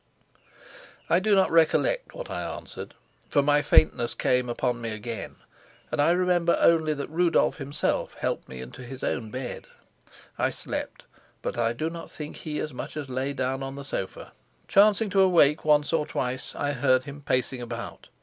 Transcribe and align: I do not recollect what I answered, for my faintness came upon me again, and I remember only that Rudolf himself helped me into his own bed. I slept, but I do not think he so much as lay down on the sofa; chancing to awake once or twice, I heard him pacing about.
I 1.11 1.19
do 1.19 1.35
not 1.35 1.51
recollect 1.51 2.15
what 2.15 2.27
I 2.31 2.41
answered, 2.41 2.95
for 3.29 3.43
my 3.43 3.61
faintness 3.61 4.15
came 4.15 4.49
upon 4.49 4.81
me 4.81 4.89
again, 4.89 5.35
and 5.91 6.01
I 6.01 6.09
remember 6.09 6.57
only 6.59 6.95
that 6.95 7.07
Rudolf 7.07 7.57
himself 7.57 8.15
helped 8.15 8.49
me 8.49 8.61
into 8.61 8.81
his 8.83 9.03
own 9.03 9.29
bed. 9.29 9.65
I 10.39 10.49
slept, 10.49 11.03
but 11.43 11.55
I 11.55 11.73
do 11.73 11.87
not 11.87 12.09
think 12.11 12.37
he 12.37 12.65
so 12.67 12.73
much 12.73 12.97
as 12.97 13.11
lay 13.11 13.31
down 13.33 13.61
on 13.61 13.75
the 13.75 13.85
sofa; 13.85 14.31
chancing 14.67 15.11
to 15.11 15.21
awake 15.21 15.63
once 15.63 15.93
or 15.93 16.07
twice, 16.07 16.55
I 16.55 16.71
heard 16.71 17.03
him 17.03 17.21
pacing 17.21 17.61
about. 17.61 18.07